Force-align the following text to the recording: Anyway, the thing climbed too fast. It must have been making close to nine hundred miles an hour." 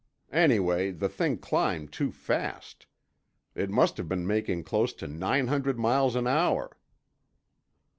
Anyway, 0.33 0.89
the 0.89 1.07
thing 1.07 1.37
climbed 1.37 1.91
too 1.91 2.11
fast. 2.11 2.87
It 3.53 3.69
must 3.69 3.97
have 3.97 4.09
been 4.09 4.25
making 4.25 4.63
close 4.63 4.93
to 4.93 5.05
nine 5.07 5.45
hundred 5.45 5.77
miles 5.77 6.15
an 6.15 6.25
hour." 6.25 6.75